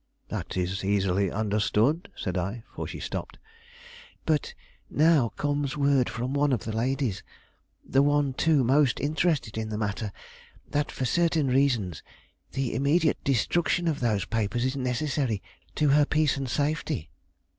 [0.29, 3.37] "That is easily understood," said I; for she stopped.
[4.25, 4.55] "But,
[4.89, 7.21] now comes word from one of the ladies,
[7.87, 10.11] the one, too, most interested in the matter,
[10.67, 12.01] that, for certain reasons,
[12.53, 15.43] the immediate destruction of those papers is necessary
[15.75, 17.11] to her peace and safety."